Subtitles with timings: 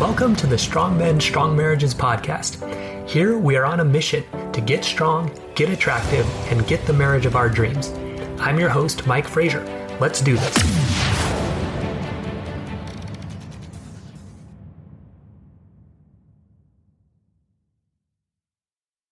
[0.00, 2.56] Welcome to the Strong Men, Strong Marriages podcast.
[3.06, 7.26] Here we are on a mission to get strong, get attractive, and get the marriage
[7.26, 7.90] of our dreams.
[8.40, 9.62] I'm your host, Mike Frazier.
[10.00, 10.56] Let's do this.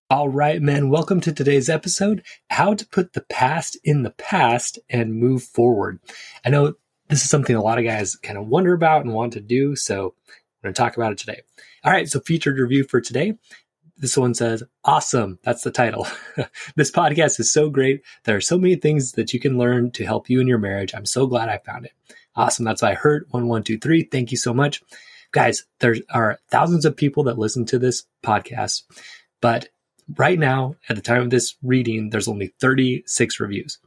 [0.09, 4.79] All right, men, welcome to today's episode How to Put the Past in the Past
[4.89, 6.01] and Move Forward.
[6.47, 6.77] I know
[7.09, 9.77] this is something a lot of guys kind of wonder about and want to do,
[9.77, 10.15] so
[10.63, 11.41] we're going to talk about it today.
[11.85, 13.35] All right, so featured review for today.
[13.97, 15.39] This one says, Awesome.
[15.43, 16.07] That's the title.
[16.77, 18.03] this podcast is so great.
[18.25, 20.95] There are so many things that you can learn to help you in your marriage.
[20.95, 21.93] I'm so glad I found it.
[22.35, 22.65] Awesome.
[22.65, 24.05] That's why I heard 1123.
[24.05, 24.83] Thank you so much.
[25.33, 28.83] Guys, there are thousands of people that listen to this podcast,
[29.41, 29.69] but
[30.17, 33.79] right now, at the time of this reading, there's only 36 reviews.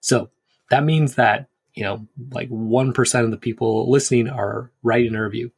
[0.00, 0.30] So
[0.70, 5.52] that means that, you know, like 1% of the people listening are writing a review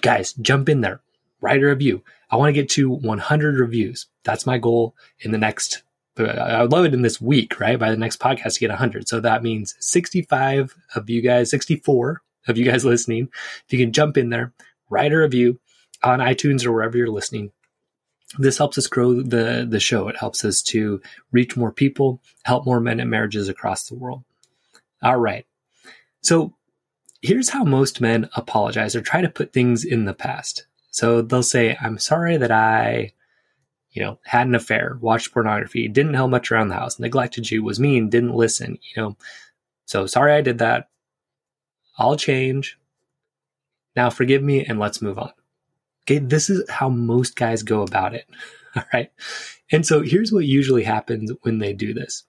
[0.00, 1.00] guys, jump in there,
[1.40, 2.02] write a review.
[2.30, 4.06] I want to get to 100 reviews.
[4.24, 5.82] That's my goal in the next.
[6.18, 7.78] I would love it in this week, right?
[7.78, 9.08] By the next podcast to get 100.
[9.08, 13.28] So that means 65 of you guys, 64 of you guys listening.
[13.66, 14.52] If you can jump in there,
[14.90, 15.60] write a review
[16.02, 17.52] on iTunes or wherever you're listening.
[18.38, 20.08] This helps us grow the the show.
[20.08, 21.00] It helps us to
[21.32, 24.22] reach more people, help more men and marriages across the world.
[25.02, 25.46] All right.
[26.20, 26.52] So
[27.22, 30.66] here's how most men apologize or try to put things in the past.
[30.90, 33.12] So they'll say, I'm sorry that I,
[33.90, 37.62] you know, had an affair, watched pornography, didn't help much around the house, neglected you,
[37.62, 39.16] was mean, didn't listen, you know.
[39.86, 40.88] So sorry I did that.
[41.98, 42.78] I'll change.
[43.96, 45.32] Now forgive me and let's move on.
[46.04, 48.26] Okay, this is how most guys go about it.
[48.76, 49.10] All right.
[49.70, 52.24] And so here's what usually happens when they do this.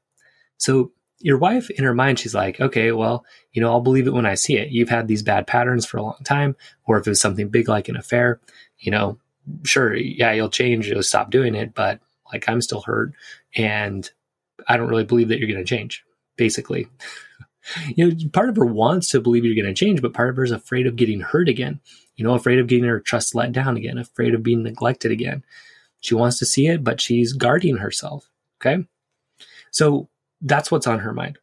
[0.58, 4.14] So your wife in her mind she's like okay well you know i'll believe it
[4.14, 4.70] when i see it.
[4.70, 7.68] You've had these bad patterns for a long time or if it was something big
[7.68, 8.40] like an affair
[8.80, 9.18] you know
[9.64, 12.00] sure yeah you'll change you'll stop doing it but
[12.32, 13.14] like i'm still hurt
[13.56, 14.12] and
[14.68, 16.04] i don't really believe that you're going to change
[16.40, 16.88] basically.
[17.90, 20.38] You know part of her wants to believe you're going to change but part of
[20.38, 21.82] her is afraid of getting hurt again.
[22.16, 25.44] You know afraid of getting her trust let down again afraid of being neglected again.
[26.00, 28.88] She wants to see it but she's guarding herself okay?
[29.70, 30.10] So
[30.42, 31.38] that's what's on her mind.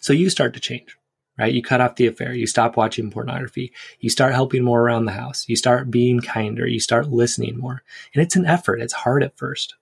[0.00, 0.96] So you start to change,
[1.38, 1.52] right?
[1.52, 2.34] You cut off the affair.
[2.34, 3.72] You stop watching pornography.
[4.00, 5.48] You start helping more around the house.
[5.48, 6.66] You start being kinder.
[6.66, 7.82] You start listening more.
[8.14, 8.80] And it's an effort.
[8.80, 9.74] It's hard at first.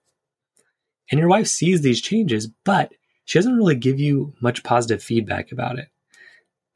[1.11, 2.93] And your wife sees these changes, but
[3.25, 5.89] she doesn't really give you much positive feedback about it.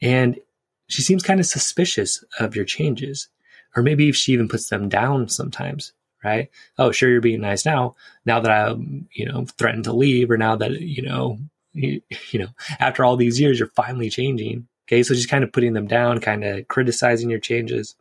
[0.01, 0.39] And
[0.87, 3.29] she seems kind of suspicious of your changes.
[3.75, 5.93] Or maybe if she even puts them down sometimes
[6.27, 6.49] right?
[6.77, 7.95] Oh, sure, you're being nice now.
[8.25, 11.39] Now that I'm, you know, threatened to leave, or now that you know,
[11.73, 12.01] you,
[12.31, 12.49] you know,
[12.79, 14.67] after all these years, you're finally changing.
[14.87, 17.95] Okay, so just kind of putting them down, kind of criticizing your changes.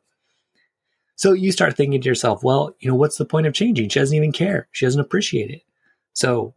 [1.17, 3.89] So you start thinking to yourself, well, you know, what's the point of changing?
[3.89, 4.69] She doesn't even care.
[4.71, 5.63] She doesn't appreciate it.
[6.13, 6.55] So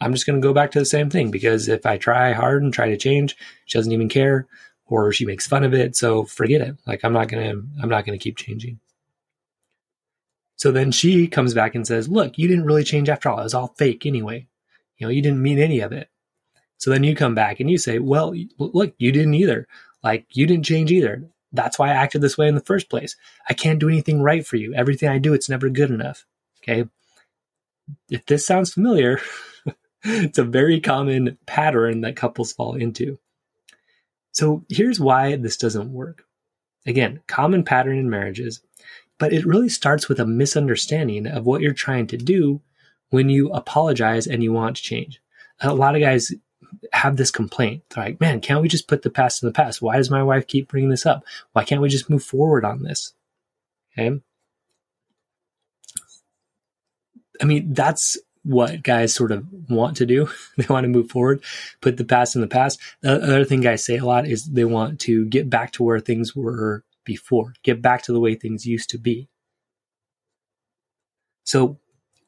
[0.00, 2.62] I'm just going to go back to the same thing because if I try hard
[2.62, 3.36] and try to change,
[3.66, 4.46] she doesn't even care
[4.86, 5.94] or she makes fun of it.
[5.94, 6.76] So forget it.
[6.86, 8.80] Like I'm not going to, I'm not going to keep changing.
[10.62, 13.40] So then she comes back and says, Look, you didn't really change after all.
[13.40, 14.46] It was all fake anyway.
[14.96, 16.08] You know, you didn't mean any of it.
[16.78, 19.66] So then you come back and you say, Well, look, you didn't either.
[20.04, 21.28] Like, you didn't change either.
[21.50, 23.16] That's why I acted this way in the first place.
[23.48, 24.72] I can't do anything right for you.
[24.72, 26.26] Everything I do, it's never good enough.
[26.62, 26.88] Okay.
[28.08, 29.20] If this sounds familiar,
[30.04, 33.18] it's a very common pattern that couples fall into.
[34.30, 36.22] So here's why this doesn't work.
[36.86, 38.60] Again, common pattern in marriages
[39.22, 42.60] but it really starts with a misunderstanding of what you're trying to do
[43.10, 45.22] when you apologize and you want to change.
[45.60, 46.32] A lot of guys
[46.92, 47.84] have this complaint.
[47.90, 49.80] They're like, man, can't we just put the past in the past?
[49.80, 51.22] Why does my wife keep bringing this up?
[51.52, 53.14] Why can't we just move forward on this?
[53.96, 54.20] Okay.
[57.40, 60.28] I mean, that's what guys sort of want to do.
[60.56, 61.44] they want to move forward,
[61.80, 62.80] put the past in the past.
[63.02, 66.00] The other thing guys say a lot is they want to get back to where
[66.00, 69.28] things were before, get back to the way things used to be.
[71.44, 71.78] So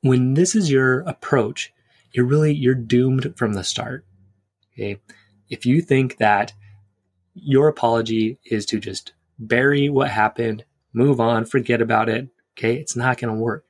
[0.01, 1.73] when this is your approach,
[2.13, 4.05] you're really you're doomed from the start.
[4.73, 4.99] Okay?
[5.49, 6.53] If you think that
[7.35, 12.77] your apology is to just bury what happened, move on, forget about it, okay?
[12.77, 13.65] It's not going to work.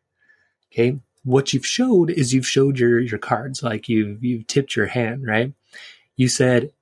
[0.72, 0.98] Okay?
[1.24, 5.26] What you've showed is you've showed your your cards, like you've you've tipped your hand,
[5.26, 5.54] right?
[6.16, 6.72] You said,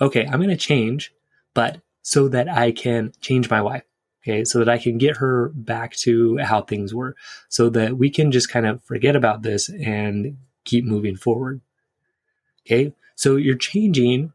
[0.00, 1.14] "Okay, I'm going to change,
[1.54, 3.84] but so that I can change my wife.
[4.22, 4.44] Okay.
[4.44, 7.16] So that I can get her back to how things were
[7.48, 11.60] so that we can just kind of forget about this and keep moving forward.
[12.64, 12.92] Okay.
[13.16, 14.32] So you're changing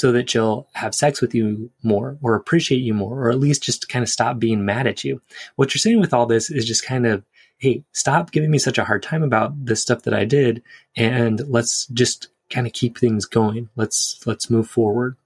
[0.00, 3.62] so that she'll have sex with you more or appreciate you more, or at least
[3.62, 5.20] just kind of stop being mad at you.
[5.56, 7.22] What you're saying with all this is just kind of,
[7.58, 10.62] hey, stop giving me such a hard time about this stuff that I did,
[10.96, 13.68] and let's just kind of keep things going.
[13.76, 15.16] Let's let's move forward.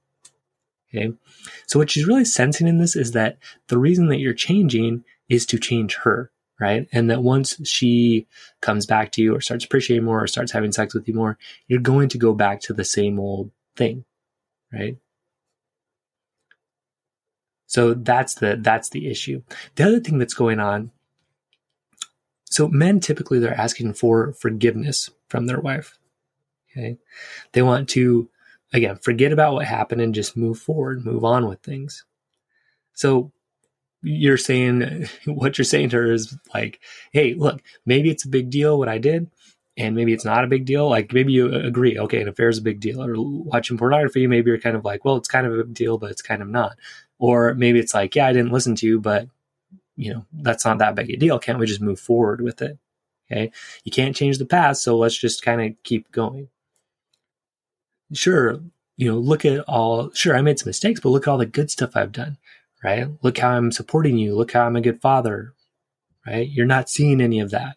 [0.95, 1.13] Okay.
[1.67, 3.39] So what she's really sensing in this is that
[3.69, 6.31] the reason that you're changing is to change her,
[6.61, 6.87] right?
[6.93, 8.27] And that once she
[8.61, 11.39] comes back to you or starts appreciating more or starts having sex with you more,
[11.67, 14.05] you're going to go back to the same old thing,
[14.73, 14.97] right?
[17.67, 19.43] So that's the that's the issue.
[19.75, 20.93] The other thing that's going on
[22.55, 25.99] so men typically they're asking for forgiveness from their wife.
[26.71, 26.99] Okay?
[27.51, 28.29] They want to
[28.75, 32.05] again, forget about what happened and just move forward, move on with things.
[32.93, 33.33] So
[34.03, 36.81] you're saying what you're saying to her is like,
[37.13, 39.31] hey, look, maybe it's a big deal what I did,
[39.77, 40.89] and maybe it's not a big deal.
[40.91, 43.03] Like maybe you agree, okay, an affair is a big deal.
[43.03, 45.97] Or watching pornography, maybe you're kind of like, well, it's kind of a big deal,
[45.97, 46.77] but it's kind of not.
[47.19, 49.29] Or maybe it's like, yeah, I didn't listen to you, but
[49.97, 51.39] you know, that's not that big a deal.
[51.39, 52.77] Can't we just move forward with it?
[53.31, 53.53] Okay.
[53.85, 56.49] You can't change the past, so let's just kind of keep going.
[58.13, 58.61] Sure,
[58.97, 61.47] you know, look at all, sure, I made some mistakes, but look at all the
[61.47, 62.39] good stuff I've done
[62.85, 63.09] right?
[63.23, 64.37] Look how I'm supporting you.
[64.37, 65.55] Look how I'm a good father,
[66.27, 66.49] right?
[66.49, 67.77] You're not seeing any of that.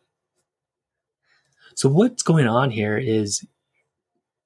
[1.76, 3.46] So what's going on here is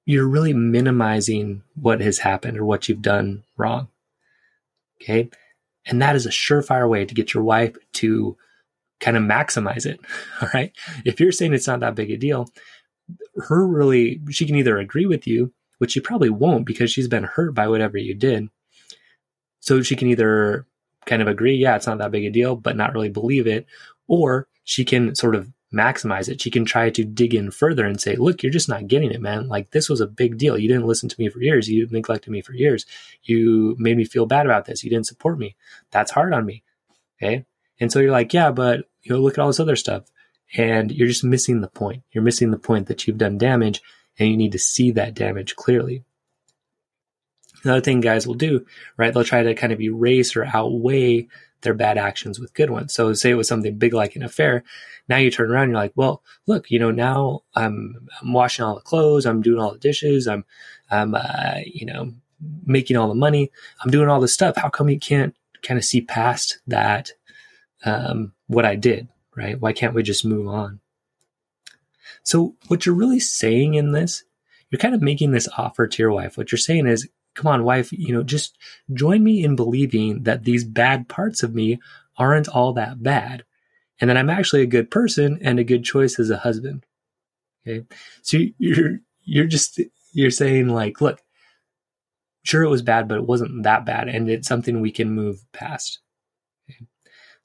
[0.06, 3.88] you're really minimizing what has happened or what you've done wrong.
[5.02, 5.30] Okay.
[5.84, 8.36] And that is a surefire way to get your wife to
[9.00, 9.98] kind of maximize it.
[10.40, 10.72] All right.
[11.04, 12.48] If you're saying it's not that big a deal,
[13.48, 15.52] her really, she can either agree with you,
[15.82, 18.48] which she probably won't because she's been hurt by whatever you did,
[19.58, 20.64] so she can either
[21.06, 23.66] kind of agree, yeah, it's not that big a deal, but not really believe it,
[24.06, 26.40] or she can sort of maximize it.
[26.40, 29.20] She can try to dig in further and say, look, you're just not getting it,
[29.20, 29.48] man.
[29.48, 30.56] Like this was a big deal.
[30.56, 31.68] You didn't listen to me for years.
[31.68, 32.86] You neglected me for years.
[33.24, 34.84] You made me feel bad about this.
[34.84, 35.56] You didn't support me.
[35.90, 36.62] That's hard on me.
[37.20, 37.44] Okay.
[37.80, 40.04] And so you're like, yeah, but you know, look at all this other stuff.
[40.56, 42.04] And you're just missing the point.
[42.12, 43.82] You're missing the point that you've done damage
[44.18, 46.04] and you need to see that damage clearly.
[47.64, 48.66] Another thing guys will do,
[48.96, 49.14] right?
[49.14, 51.28] They'll try to kind of erase or outweigh
[51.62, 52.92] their bad actions with good ones.
[52.92, 54.64] So say it was something big like an affair.
[55.08, 58.74] Now you turn around, you're like, well, look, you know, now I'm, I'm washing all
[58.74, 60.44] the clothes, I'm doing all the dishes, I'm,
[60.90, 62.12] I'm, uh, you know,
[62.66, 63.50] making all the money,
[63.82, 64.56] I'm doing all this stuff.
[64.56, 67.12] How come you can't kind of see past that,
[67.84, 69.60] um, what I did, right?
[69.60, 70.80] Why can't we just move on?
[72.22, 74.24] So what you're really saying in this,
[74.70, 76.36] you're kind of making this offer to your wife.
[76.36, 78.56] What you're saying is, come on, wife, you know, just
[78.92, 81.78] join me in believing that these bad parts of me
[82.16, 83.44] aren't all that bad
[84.00, 86.84] and that I'm actually a good person and a good choice as a husband.
[87.66, 87.86] Okay.
[88.22, 89.80] So you're, you're just,
[90.12, 91.22] you're saying like, look,
[92.44, 94.08] sure it was bad, but it wasn't that bad.
[94.08, 96.00] And it's something we can move past.
[96.68, 96.86] Okay.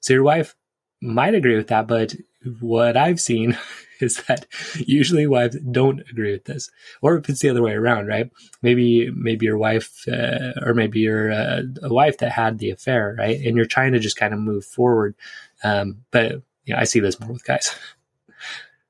[0.00, 0.54] So your wife
[1.00, 2.14] might agree with that, but
[2.60, 3.56] what I've seen
[4.00, 4.46] is that
[4.76, 6.70] usually wives don't agree with this,
[7.02, 8.30] or if it's the other way around, right?
[8.62, 13.16] Maybe maybe your wife, uh, or maybe you're uh, a wife that had the affair,
[13.18, 13.40] right?
[13.40, 15.14] And you're trying to just kind of move forward.
[15.62, 17.74] Um, but you know, I see this more with guys.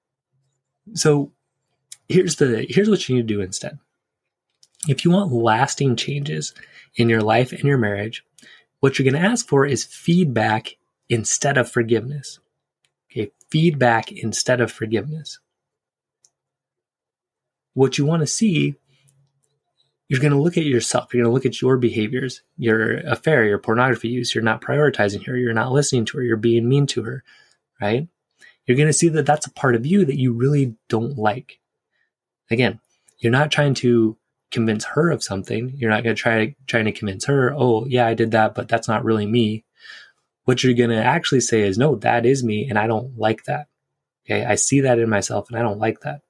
[0.95, 1.33] so
[2.09, 3.79] here's the here's what you need to do instead.
[4.87, 6.55] If you want lasting changes
[6.95, 8.25] in your life and your marriage,
[8.81, 10.77] what you're going to ask for is feedback
[11.09, 12.39] instead of forgiveness.
[13.11, 15.39] Okay, feedback instead of forgiveness.
[17.75, 18.75] What you want to see,
[20.09, 21.13] you're going to look at yourself.
[21.13, 24.35] You're going to look at your behaviors, your affair, your pornography use.
[24.35, 25.37] You're not prioritizing her.
[25.37, 26.23] You're not listening to her.
[26.23, 27.25] You're being mean to her,
[27.81, 28.09] right?
[28.67, 31.61] You're going to see that that's a part of you that you really don't like.
[32.51, 32.81] Again,
[33.19, 34.17] you're not trying to
[34.51, 35.73] convince her of something.
[35.77, 38.69] You're not going to try trying to convince her, "Oh, yeah, I did that, but
[38.69, 39.65] that's not really me."
[40.49, 42.67] What you're going to actually say is, no, that is me.
[42.71, 43.67] And I don't like that.
[44.25, 44.47] Okay.
[44.47, 46.23] I see that in myself and I don't like that.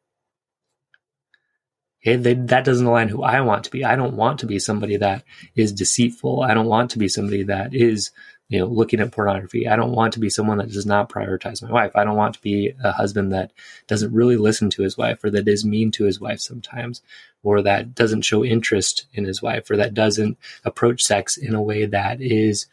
[2.03, 2.17] Okay.
[2.17, 3.85] They, that doesn't align who I want to be.
[3.85, 5.23] I don't want to be somebody that
[5.55, 6.43] is deceitful.
[6.43, 8.11] I don't want to be somebody that is,
[8.49, 9.69] you know, looking at pornography.
[9.69, 11.93] I don't want to be someone that does not prioritize my wife.
[11.95, 13.53] I don't want to be a husband that
[13.87, 17.03] doesn't really listen to his wife or that is mean to his wife sometimes
[17.45, 21.63] or that doesn't show interest in his wife or that doesn't approach sex in a
[21.63, 22.67] way that is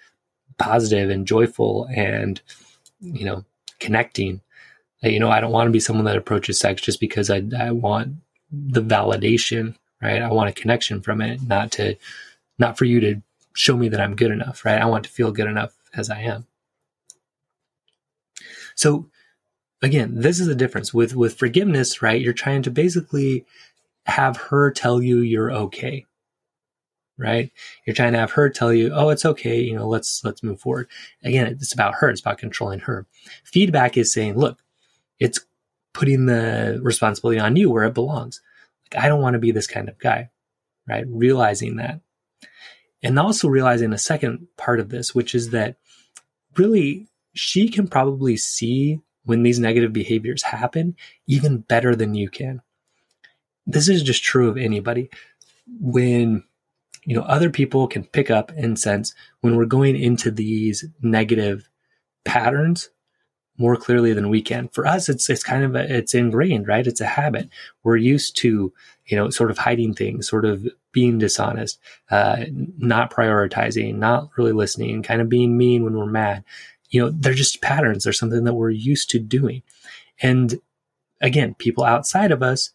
[0.58, 2.42] positive and joyful and
[3.02, 3.44] you know
[3.80, 4.42] connecting.
[5.02, 7.70] You know i don't want to be someone that approaches sex just because i, I
[7.72, 8.16] want
[8.52, 10.22] the validation right?
[10.22, 11.96] I want a connection from it not to
[12.58, 13.22] not for you to
[13.54, 14.82] show me that i'm good enough right?
[14.82, 16.48] I want to feel good enough as i am.
[18.76, 19.08] So
[19.82, 20.94] again this is the difference.
[20.94, 23.46] With with forgiveness right you're trying to basically
[24.06, 26.06] have her tell you you're okay
[27.18, 27.52] right?
[27.86, 30.60] You're trying to have her tell you, "Oh, it's okay, you know, let's let's move
[30.60, 30.88] forward."
[31.24, 32.10] Again, it's about her.
[32.10, 33.06] It's about controlling her.
[33.44, 34.60] Feedback is saying, "Look,
[35.20, 35.40] it's
[35.94, 38.42] putting the responsibility on you where it belongs.
[38.92, 40.30] Like I don't want to be this kind of guy."
[40.88, 41.06] Right?
[41.08, 42.02] Realizing that.
[43.02, 45.78] And also realizing a second part of this, which is that
[46.58, 50.96] really she can probably see when these negative behaviors happen
[51.28, 52.62] even better than you can.
[53.68, 55.10] This is just true of anybody.
[55.80, 56.44] When
[57.06, 61.70] you know other people can pick up and sense when we're going into these negative
[62.26, 62.90] patterns
[63.58, 64.68] more clearly than we can.
[64.70, 66.86] For us, it's it's kind of a, it's ingrained, right?
[66.86, 67.50] It's a habit.
[67.84, 68.74] We're used to
[69.06, 72.46] you know sort of hiding things, sort of being dishonest, uh,
[72.78, 76.44] not prioritizing, not really listening, kind of being mean when we're mad.
[76.90, 78.04] You know, they're just patterns.
[78.04, 79.64] They're something that we're used to doing,
[80.22, 80.60] and
[81.22, 82.72] again, people outside of us,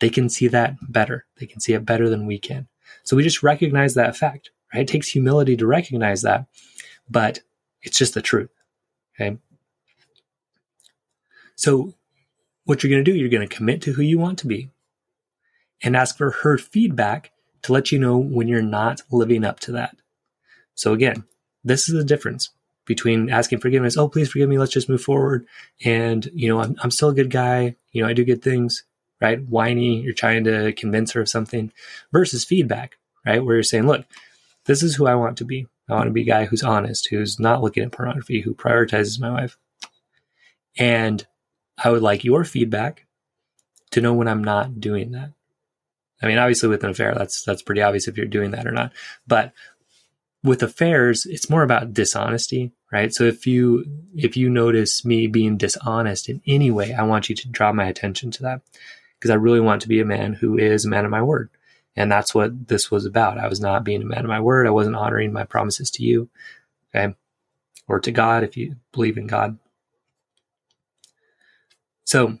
[0.00, 1.26] they can see that better.
[1.38, 2.68] They can see it better than we can.
[3.02, 4.82] So we just recognize that fact, right?
[4.82, 6.46] It takes humility to recognize that,
[7.08, 7.40] but
[7.82, 8.50] it's just the truth.
[9.14, 9.38] Okay.
[11.56, 11.94] So
[12.64, 14.70] what you're going to do, you're going to commit to who you want to be
[15.82, 17.32] and ask for her feedback
[17.62, 19.96] to let you know when you're not living up to that.
[20.74, 21.24] So again,
[21.64, 22.50] this is the difference
[22.86, 23.96] between asking forgiveness.
[23.96, 24.58] Oh, please forgive me.
[24.58, 25.46] Let's just move forward.
[25.84, 27.76] And, you know, I'm, I'm still a good guy.
[27.92, 28.84] You know, I do good things
[29.20, 29.42] right?
[29.42, 31.72] Whiny, you're trying to convince her of something
[32.12, 32.96] versus feedback,
[33.26, 33.44] right?
[33.44, 34.04] Where you're saying, look,
[34.66, 35.66] this is who I want to be.
[35.88, 39.20] I want to be a guy who's honest, who's not looking at pornography, who prioritizes
[39.20, 39.58] my wife.
[40.78, 41.26] And
[41.82, 43.06] I would like your feedback
[43.90, 45.32] to know when I'm not doing that.
[46.22, 48.72] I mean, obviously with an affair, that's that's pretty obvious if you're doing that or
[48.72, 48.92] not.
[49.26, 49.52] But
[50.44, 53.12] with affairs, it's more about dishonesty, right?
[53.12, 53.84] So if you
[54.14, 57.86] if you notice me being dishonest in any way, I want you to draw my
[57.86, 58.60] attention to that
[59.20, 61.50] because I really want to be a man who is a man of my word.
[61.94, 63.36] And that's what this was about.
[63.36, 64.66] I was not being a man of my word.
[64.66, 66.30] I wasn't honoring my promises to you,
[66.94, 67.14] okay,
[67.86, 69.58] or to God if you believe in God.
[72.04, 72.38] So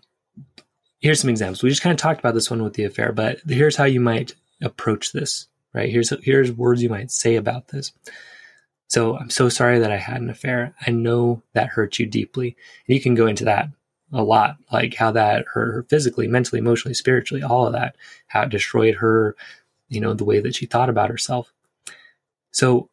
[1.00, 1.62] here's some examples.
[1.62, 4.00] We just kind of talked about this one with the affair, but here's how you
[4.00, 5.90] might approach this, right?
[5.90, 7.92] Here's here's words you might say about this.
[8.88, 10.74] So I'm so sorry that I had an affair.
[10.86, 12.56] I know that hurt you deeply.
[12.86, 13.68] And you can go into that
[14.12, 18.48] a lot, like how that her physically, mentally, emotionally, spiritually, all of that, how it
[18.50, 19.36] destroyed her,
[19.88, 21.52] you know, the way that she thought about herself.
[22.50, 22.88] So,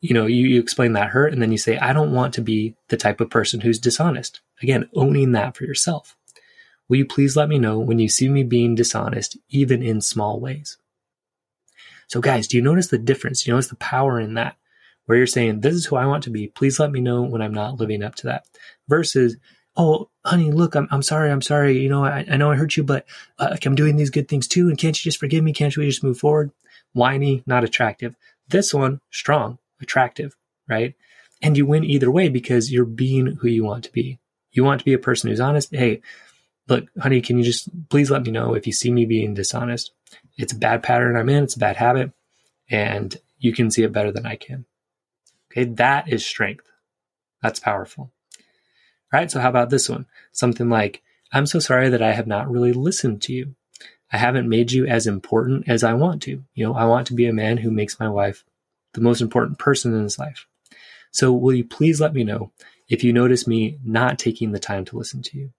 [0.00, 2.40] you know, you, you explain that hurt and then you say, I don't want to
[2.40, 4.40] be the type of person who's dishonest.
[4.60, 6.16] Again, owning that for yourself.
[6.88, 10.40] Will you please let me know when you see me being dishonest, even in small
[10.40, 10.78] ways?
[12.08, 13.42] So, guys, do you notice the difference?
[13.42, 14.56] Do you notice the power in that?
[15.06, 16.48] Where you're saying, This is who I want to be.
[16.48, 18.44] Please let me know when I'm not living up to that.
[18.88, 19.36] Versus,
[19.76, 21.30] oh, honey, look, I'm, I'm sorry.
[21.30, 21.78] I'm sorry.
[21.78, 23.06] You know, I, I know I hurt you, but
[23.38, 24.68] uh, I'm doing these good things too.
[24.68, 25.52] And can't you just forgive me?
[25.52, 26.50] Can't we just move forward?
[26.92, 28.16] Whiny, not attractive.
[28.48, 30.36] This one, strong, attractive,
[30.68, 30.94] right?
[31.40, 34.18] And you win either way because you're being who you want to be.
[34.52, 35.74] You want to be a person who's honest.
[35.74, 36.02] Hey,
[36.68, 39.92] look, honey, can you just please let me know if you see me being dishonest?
[40.36, 41.44] It's a bad pattern I'm in.
[41.44, 42.12] It's a bad habit
[42.68, 44.66] and you can see it better than I can.
[45.50, 45.64] Okay.
[45.64, 46.66] That is strength.
[47.42, 48.12] That's powerful
[49.12, 49.30] right?
[49.30, 50.06] So how about this one?
[50.32, 51.02] Something like,
[51.32, 53.54] I'm so sorry that I have not really listened to you.
[54.12, 56.42] I haven't made you as important as I want to.
[56.54, 58.44] You know, I want to be a man who makes my wife
[58.92, 60.46] the most important person in his life.
[61.10, 62.52] So will you please let me know
[62.88, 65.50] if you notice me not taking the time to listen to you?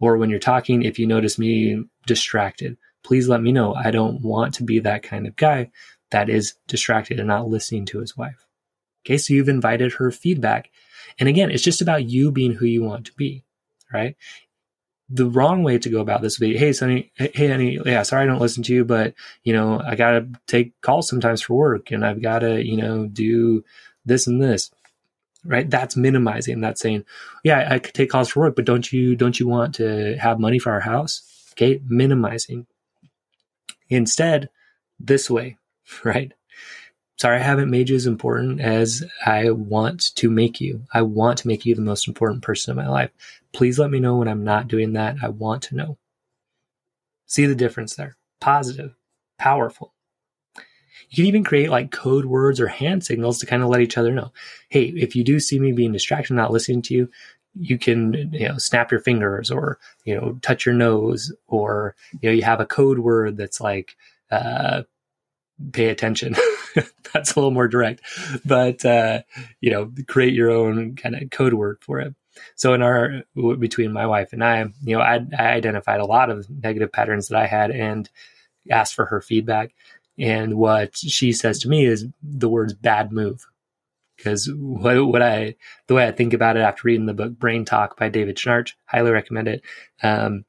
[0.00, 3.74] Or when you're talking, if you notice me distracted, please let me know.
[3.74, 5.70] I don't want to be that kind of guy
[6.10, 8.46] that is distracted and not listening to his wife.
[9.04, 10.70] Okay, so you've invited her feedback
[11.18, 13.44] and again, it's just about you being who you want to be,
[13.92, 14.16] right?
[15.10, 18.24] The wrong way to go about this would be, hey, Sonny, hey, honey, yeah, sorry
[18.24, 21.54] I don't listen to you, but, you know, I got to take calls sometimes for
[21.54, 23.64] work and I've got to, you know, do
[24.06, 24.70] this and this
[25.44, 25.68] right?
[25.68, 27.04] That's minimizing that's saying
[27.42, 30.40] yeah i could take calls for work but don't you don't you want to have
[30.40, 31.22] money for our house?
[31.52, 31.80] Okay?
[31.86, 32.66] Minimizing.
[33.88, 34.48] Instead
[34.98, 35.58] this way
[36.04, 36.32] right
[37.16, 40.84] sorry, I haven't made you as important as I want to make you.
[40.92, 43.10] I want to make you the most important person in my life.
[43.52, 45.16] Please let me know when I'm not doing that.
[45.22, 45.98] I want to know.
[47.26, 48.16] See the difference there.
[48.40, 48.94] Positive,
[49.38, 49.94] powerful.
[51.10, 53.98] You can even create like code words or hand signals to kind of let each
[53.98, 54.32] other know.
[54.68, 57.10] Hey, if you do see me being distracted, not listening to you,
[57.56, 62.28] you can you know snap your fingers or you know touch your nose or you
[62.28, 63.96] know you have a code word that's like
[64.30, 64.82] uh,
[65.72, 66.36] pay attention.
[67.12, 68.02] That's a little more direct,
[68.44, 69.22] but uh,
[69.60, 72.14] you know, create your own kind of code word for it.
[72.56, 73.22] So in our
[73.58, 77.28] between my wife and I, you know, I, I identified a lot of negative patterns
[77.28, 78.08] that I had and
[78.70, 79.74] asked for her feedback.
[80.18, 83.46] And what she says to me is the words bad move.
[84.16, 85.56] Because what, what I,
[85.88, 88.72] the way I think about it after reading the book Brain Talk by David Schnarch,
[88.86, 89.62] highly recommend it.
[90.02, 90.44] Um,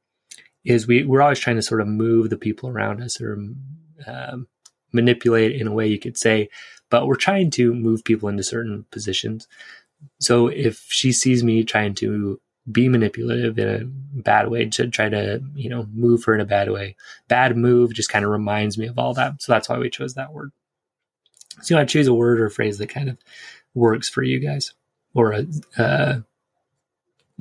[0.63, 3.33] is we, we're always trying to sort of move the people around us or
[4.05, 4.47] um,
[4.95, 6.49] manipulate in a way you could say,
[6.89, 9.47] but we're trying to move people into certain positions.
[10.19, 12.39] So if she sees me trying to
[12.71, 16.45] be manipulative in a bad way to try to, you know, move her in a
[16.45, 16.95] bad way.
[17.27, 19.41] Bad move just kind of reminds me of all that.
[19.41, 20.51] So that's why we chose that word.
[21.61, 23.17] So you want to choose a word or phrase that kind of
[23.73, 24.73] works for you guys
[25.13, 25.45] or a,
[25.77, 26.19] uh,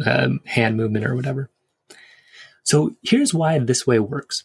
[0.04, 1.50] a hand movement or whatever.
[2.62, 4.44] So here's why this way works.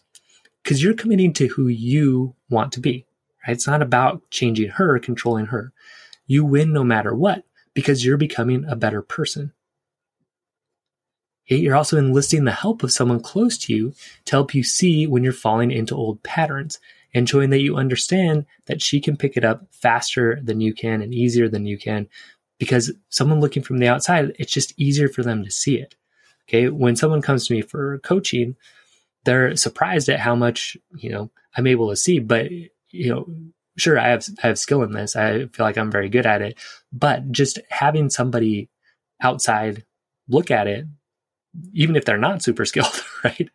[0.62, 3.06] Because you're committing to who you want to be,
[3.46, 3.54] right?
[3.54, 5.72] It's not about changing her, or controlling her.
[6.26, 9.52] You win no matter what because you're becoming a better person.
[11.46, 13.92] You're also enlisting the help of someone close to you
[14.26, 16.78] to help you see when you're falling into old patterns
[17.12, 21.02] and showing that you understand that she can pick it up faster than you can
[21.02, 22.08] and easier than you can
[22.60, 25.96] because someone looking from the outside, it's just easier for them to see it.
[26.48, 26.68] Okay.
[26.68, 28.54] When someone comes to me for coaching,
[29.24, 33.26] they're surprised at how much, you know, I'm able to see, but you know,
[33.76, 35.16] sure, I have, I have skill in this.
[35.16, 36.58] I feel like I'm very good at it,
[36.92, 38.68] but just having somebody
[39.22, 39.84] outside
[40.28, 40.86] look at it
[41.72, 43.50] even if they're not super skilled, right,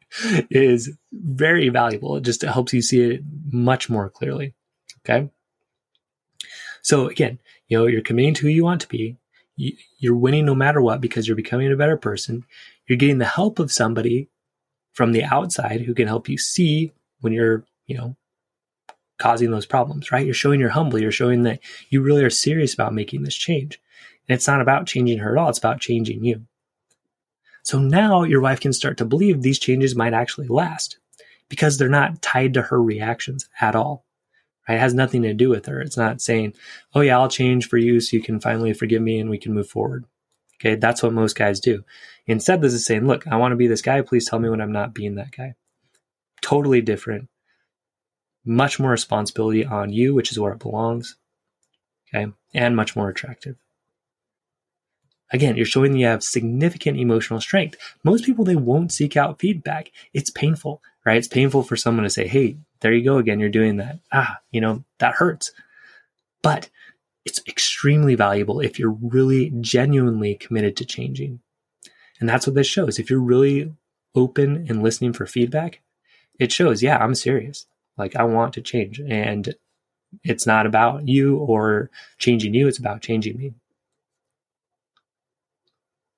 [0.50, 2.18] is very valuable.
[2.18, 4.54] It just helps you see it much more clearly.
[5.02, 5.30] Okay.
[6.82, 9.18] So again, you know, you're committing to who you want to be.
[9.56, 12.44] You're winning no matter what because you're becoming a better person.
[12.88, 14.30] You're getting the help of somebody
[14.96, 18.16] from the outside who can help you see when you're, you know,
[19.20, 20.26] causing those problems, right?
[20.26, 21.00] You're showing you're humble.
[21.00, 21.60] You're showing that
[21.90, 23.80] you really are serious about making this change.
[24.28, 25.50] And it's not about changing her at all.
[25.50, 26.46] It's about changing you.
[27.64, 30.98] So now your wife can start to believe these changes might actually last
[31.50, 34.06] because they're not tied to her reactions at all.
[34.68, 34.76] Right?
[34.76, 35.82] It has nothing to do with her.
[35.82, 36.54] It's not saying,
[36.94, 39.54] oh, yeah, I'll change for you so you can finally forgive me and we can
[39.54, 40.06] move forward.
[40.60, 41.84] Okay, that's what most guys do.
[42.28, 44.02] Instead, this is saying, look, I want to be this guy.
[44.02, 45.56] Please tell me when I'm not being that guy.
[46.42, 47.28] Totally different.
[48.46, 51.18] Much more responsibility on you, which is where it belongs.
[52.14, 53.56] Okay, and much more attractive.
[55.32, 57.78] Again, you're showing you have significant emotional strength.
[58.04, 59.92] Most people, they won't seek out feedback.
[60.14, 61.18] It's painful, right?
[61.18, 63.40] It's painful for someone to say, Hey, there you go again.
[63.40, 64.00] You're doing that.
[64.14, 65.52] Ah, you know, that hurts.
[66.44, 66.70] But
[67.26, 71.40] it's extremely valuable if you're really genuinely committed to changing.
[72.20, 73.00] And that's what this shows.
[73.00, 73.74] If you're really
[74.14, 75.82] open and listening for feedback,
[76.40, 77.66] it shows, yeah, I'm serious.
[77.98, 79.00] Like I want to change.
[79.00, 79.54] And
[80.24, 82.68] it's not about you or changing you.
[82.68, 83.54] It's about changing me.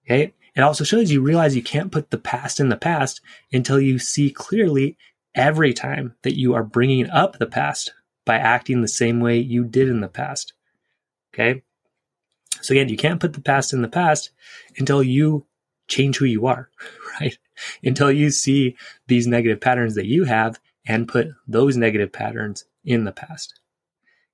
[0.06, 0.34] Okay.
[0.56, 3.22] It also shows you realize you can't put the past in the past
[3.54, 4.98] until you see clearly
[5.36, 7.94] every time that you are bringing up the past
[8.26, 10.54] by acting the same way you did in the past.
[11.38, 11.62] Okay.
[12.62, 14.32] So again, you can't put the past in the past
[14.78, 15.46] until you
[15.88, 16.70] change who you are,
[17.22, 17.38] right?
[17.84, 18.76] Until you see
[19.08, 23.60] these negative patterns that you have and put those negative patterns in the past.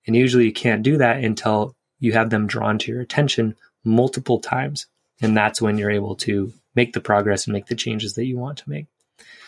[0.07, 4.39] And usually you can't do that until you have them drawn to your attention multiple
[4.39, 4.87] times
[5.21, 8.37] and that's when you're able to make the progress and make the changes that you
[8.37, 8.87] want to make.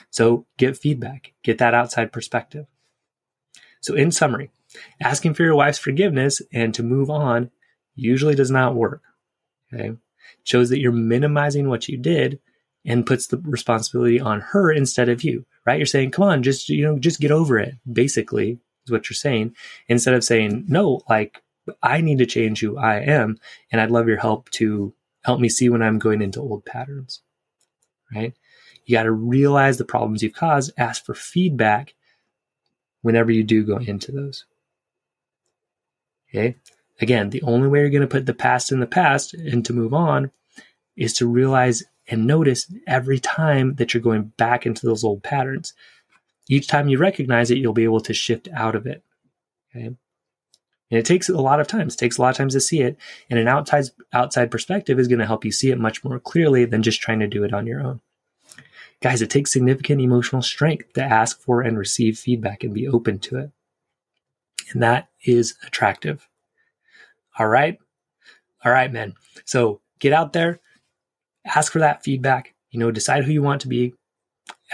[0.10, 2.68] So get feedback, get that outside perspective.
[3.82, 4.52] So, in summary,
[5.02, 7.52] asking for your wife's forgiveness and to move on
[7.96, 9.02] usually does not work.
[9.74, 9.90] Okay.
[9.90, 9.98] It
[10.44, 12.40] shows that you're minimizing what you did
[12.86, 15.78] and puts the responsibility on her instead of you, right?
[15.78, 19.16] You're saying, come on, just, you know, just get over it, basically, is what you're
[19.16, 19.56] saying,
[19.88, 21.42] instead of saying, no, like,
[21.82, 23.40] I need to change who I am,
[23.72, 27.22] and I'd love your help to help me see when I'm going into old patterns,
[28.14, 28.34] right?
[28.86, 31.96] You got to realize the problems you've caused, ask for feedback
[33.02, 34.46] whenever you do go into those.
[36.36, 36.58] Okay.
[37.02, 39.74] Again, the only way you're going to put the past in the past and to
[39.74, 40.32] move on
[40.96, 45.74] is to realize and notice every time that you're going back into those old patterns.
[46.48, 49.04] Each time you recognize it, you'll be able to shift out of it.
[49.76, 49.96] Okay.
[50.92, 51.96] And it takes a lot of times.
[51.96, 52.98] It takes a lot of times to see it.
[53.30, 56.66] And an outside outside perspective is going to help you see it much more clearly
[56.66, 58.02] than just trying to do it on your own.
[59.02, 63.20] Guys, it takes significant emotional strength to ask for and receive feedback and be open
[63.20, 63.52] to it.
[64.72, 66.28] And that is attractive.
[67.38, 67.78] All right.
[68.64, 69.14] All right, man.
[69.46, 70.60] So get out there,
[71.46, 73.94] ask for that feedback, you know, decide who you want to be,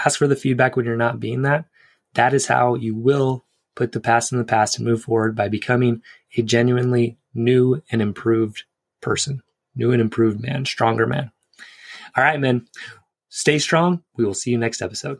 [0.05, 1.65] ask for the feedback when you're not being that.
[2.13, 5.47] That is how you will put the past in the past and move forward by
[5.47, 6.01] becoming
[6.37, 8.63] a genuinely new and improved
[9.01, 9.41] person,
[9.75, 11.31] new and improved man, stronger man.
[12.15, 12.67] All right, man.
[13.29, 14.03] Stay strong.
[14.17, 15.19] We will see you next episode.